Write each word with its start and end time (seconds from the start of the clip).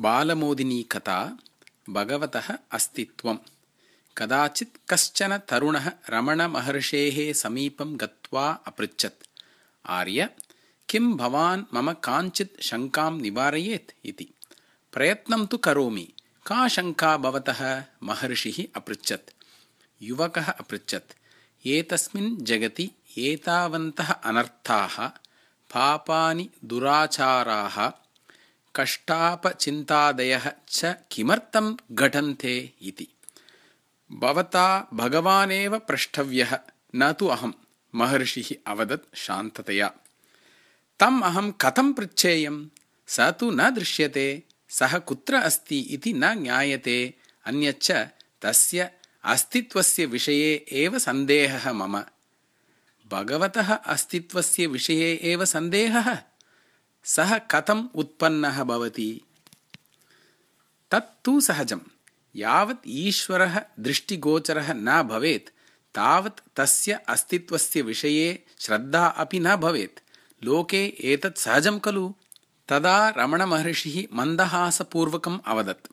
बालमोदिनी 0.00 0.82
कथा 0.82 1.38
भगवतः 1.90 2.58
अस्तित्वम्। 2.72 3.38
कदाचित् 4.18 4.76
कश्चन 4.88 5.38
तरुणः 5.38 5.92
रमणमहर्षेः 6.10 7.32
समीपं 7.32 7.96
गत्वा 7.96 8.50
अपृच्छत्। 8.66 9.26
आर्य 9.86 10.28
किं 10.88 11.16
भवान् 11.16 11.74
मम 11.74 11.92
काञ्चित् 11.92 12.62
शङ्कां 12.62 13.20
निवारयेत् 13.20 13.90
इति। 14.04 14.34
प्रयत्नं 14.92 15.46
तु 15.46 15.56
करोमि। 15.56 16.12
का 16.46 16.68
शङ्का 16.68 17.16
भवतः? 17.16 17.84
महर्षिः 18.02 18.64
अपृच्छत्। 18.76 19.30
युवकः 20.02 20.50
अपृच्छत्। 20.50 21.12
एतस्मिन् 21.66 22.44
जगति 22.44 22.90
एतावन्तः 23.18 24.12
अनर्थाः 24.12 25.08
पापानि 25.74 26.50
दुराचाराः 26.64 27.99
कष्टापचिन्तादयः 28.76 30.52
च 30.68 30.96
किमर्थं 31.12 31.76
घटन्ते 31.92 32.72
इति। 32.82 33.08
भवता 34.12 34.88
भगवानेव 34.94 35.78
प्रष्टव्यः 35.78 36.58
न 36.96 37.12
तु 37.12 37.26
अहं। 37.26 37.52
महर्षिः 37.94 38.72
अवदत् 38.72 39.16
शान्ततया। 39.16 39.92
तम् 40.98 41.22
अहं 41.22 41.52
कथं 41.52 41.92
पृच्छेयं? 41.92 42.68
स 43.06 43.20
तु 43.20 43.50
न 43.50 43.70
दृश्यते 43.70 44.42
सः 44.68 44.98
कुत्र 44.98 45.34
अस्ति 45.34 45.80
इति 45.80 46.12
न 46.12 46.42
ज्ञायते 46.42 47.14
अन्यच्च 47.44 47.92
तस्य 48.42 48.90
अस्तित्वस्य 49.24 50.06
विषये 50.06 50.66
एव 50.72 50.98
सन्देहः 50.98 51.72
मम। 51.72 52.04
भगवतः 53.08 53.74
अस्तित्वस्य 53.74 54.66
विषये 54.66 55.20
एव 55.22 55.44
सन्देहः 55.44 56.18
सः 57.04 57.38
कथम् 57.38 57.88
उत्पन्नः 57.94 58.64
भवति? 58.64 59.20
तत्तु 60.90 61.40
सहजम्। 61.40 61.80
यावत् 62.36 62.78
ईश्वरः 62.86 63.62
दृष्टिगोचरः 63.80 64.72
न 64.72 65.02
भवेत् 65.02 65.48
तावत् 65.94 66.40
तस्य 66.56 66.92
अस्तित्वस्य 66.92 67.82
विषये 67.82 68.44
श्रद्धा 68.58 69.06
अपि 69.06 69.40
न 69.40 69.56
भवेत्। 69.56 69.98
लोके 70.44 70.86
एतत् 71.00 71.38
सहजं 71.38 71.78
खलु? 71.78 72.14
तदा 72.68 73.08
रमणमहर्षिः 73.08 74.16
मन्दहासपूर्वकम् 74.16 75.38
अवदत्। 75.46 75.88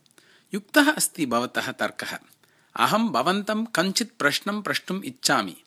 युक्तः 0.54 0.92
अस्ति 0.92 1.26
भवतः 1.26 1.72
तर्कः। 1.72 2.20
अहं 2.76 3.10
भवन्तं 3.10 3.66
कञ्चित् 3.66 4.20
प्रश्नं 4.20 4.62
प्रष्टुम् 4.62 5.04
इच्छामि। 5.04 5.58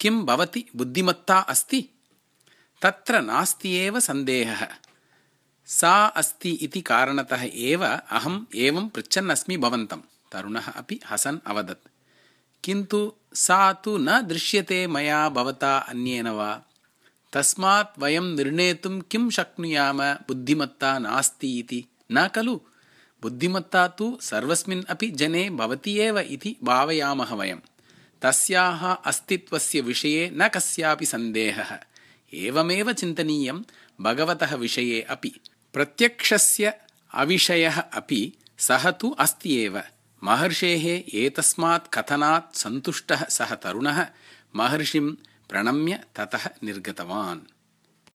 किं 0.00 0.22
भवति 0.22 0.64
बुद्धिमत्ता 0.76 1.38
अस्ति 1.38 1.88
तत्र 2.82 3.20
नास्ति 3.20 3.70
एव 3.72 4.00
सन्देहः। 4.00 4.68
सा 5.66 6.06
अस्ति 6.06 6.50
इति 6.50 6.80
कारणतः 6.80 7.50
एव 7.54 7.84
अहम् 7.86 8.44
एवं 8.54 8.88
पृच्छन्नस्मि 8.88 9.56
भवन्तं 9.56 9.96
तरुणः 10.32 10.68
अपि 10.70 11.00
हसन् 11.10 11.38
अवदत्। 11.46 11.88
किन्तु 12.64 13.12
सा 13.34 13.72
तु 13.72 13.98
न 13.98 14.20
दृश्यते 14.20 14.86
मया 14.86 15.28
भवता 15.28 15.78
अन्येन 15.78 16.28
वा। 16.28 16.62
तस्मात् 17.32 17.98
वयं 17.98 18.22
निर्णेतुं 18.22 19.00
किं 19.00 19.30
शक्नुयाम? 19.30 20.02
बुद्धिमत्ता 20.02 20.98
नास्ति 20.98 21.58
इति। 21.58 21.84
न 22.12 22.28
खलु। 22.28 22.60
बुद्धिमत्ता 23.22 23.88
तु 23.88 24.18
सर्वस्मिन् 24.20 24.84
अपि 24.84 25.10
जने 25.10 25.50
भवति 25.50 25.98
एव 25.98 26.18
इति 26.18 26.56
भावयामः 26.64 27.34
वयं 27.34 27.58
तस्याः 28.22 28.94
अस्तित्वस्य 28.94 29.80
विषये 29.80 30.30
न 30.34 30.48
कस्यापि 30.48 31.06
सन्देहः 31.06 31.78
एवमेव 32.34 32.92
चिन्तनीयं 32.92 33.54
भगवतः 34.00 34.54
विषये 34.54 35.02
अपि। 35.02 35.40
प्रत्यक्षस्य 35.72 36.74
अविषयः 37.14 37.80
अपि 37.80 38.32
सः 38.58 38.90
तु 38.90 39.10
अस्ति 39.10 39.54
एव। 39.54 39.82
महर्षेः 40.24 41.04
एतस्मात् 41.14 41.94
कथनात् 41.94 42.56
सन्तुष्टः 42.56 43.24
सः 43.24 43.54
तरुणः। 43.54 44.06
महर्षिं 44.56 45.10
प्रणम्य 45.48 46.00
ततः 46.16 46.48
निर्गतवान् 46.64 47.40